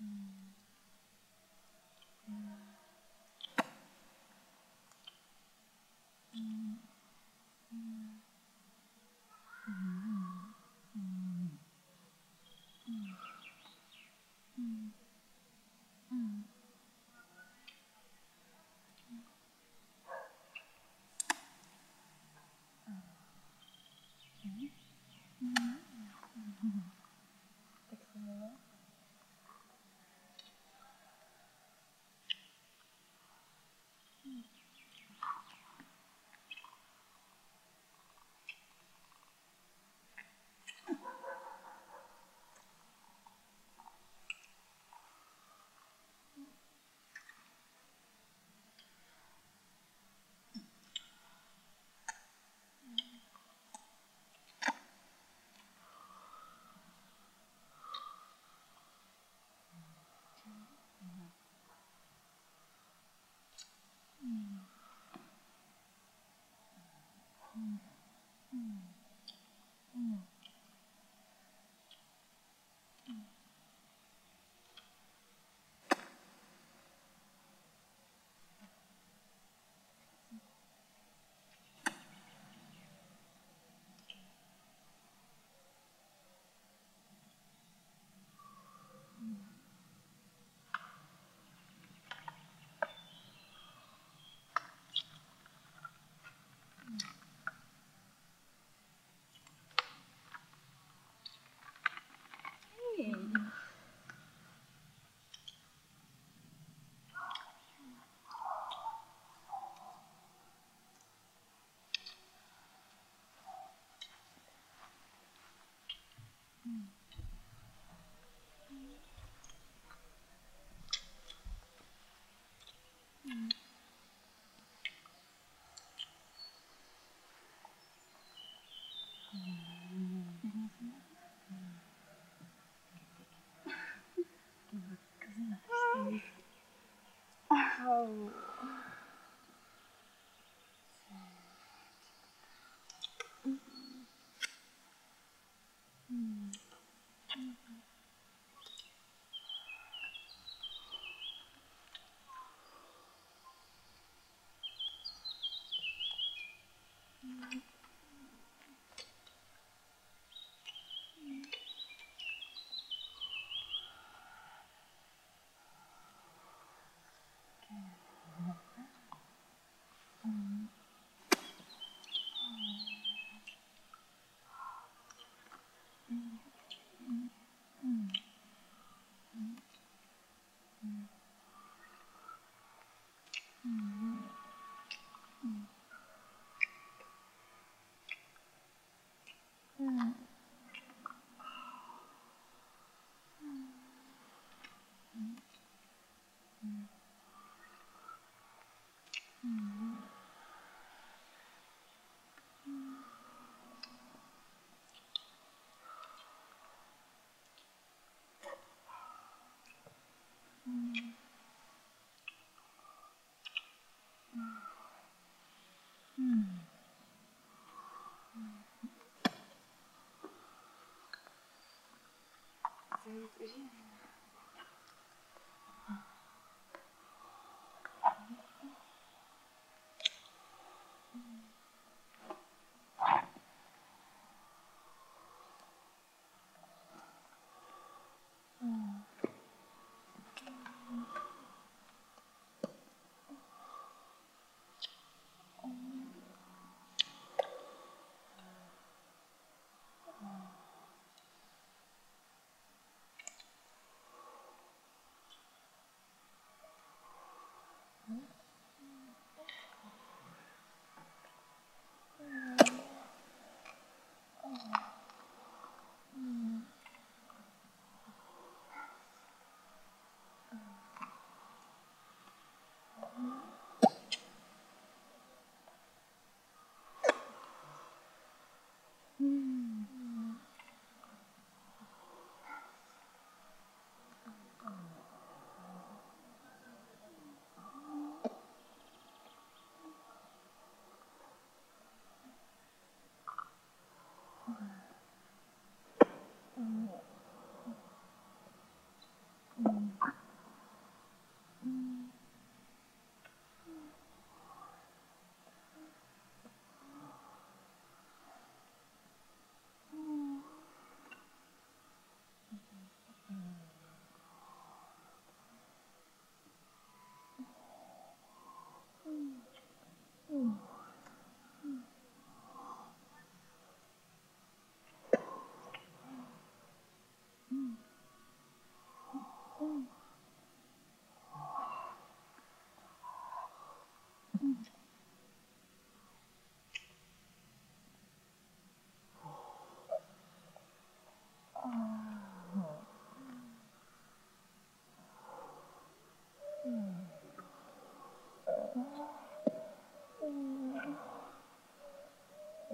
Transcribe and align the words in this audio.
음. 0.00 0.35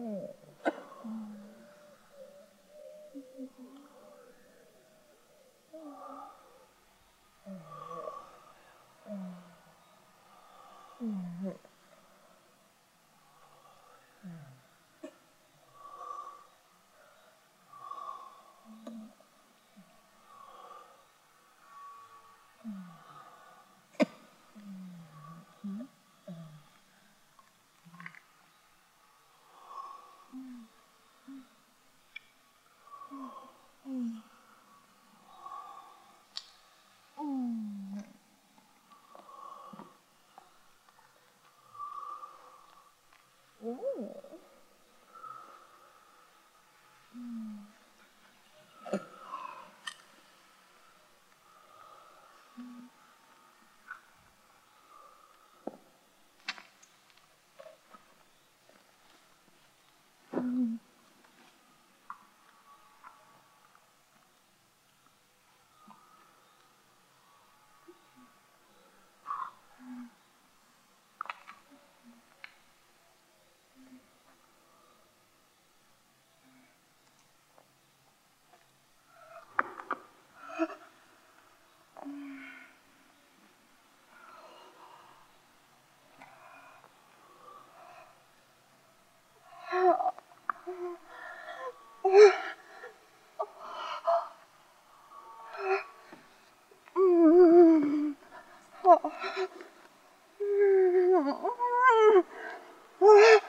Mm. 0.00 0.39
Oh, 103.02 103.39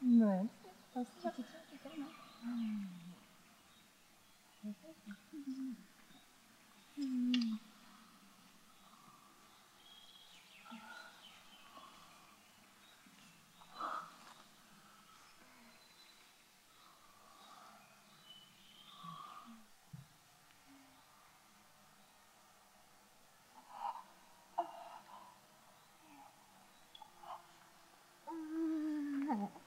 네. 0.00 0.48
나 0.92 1.02
수박 1.02 1.34
기침기 1.34 1.78
때문에. 1.82 2.06
음. 2.44 3.16
음. 6.98 7.43
어. 29.34 29.63